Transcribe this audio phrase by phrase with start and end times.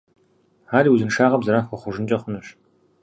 [0.77, 2.47] Ар и узыншагъэм зэран хуэхъужынкӀэ хъунущ.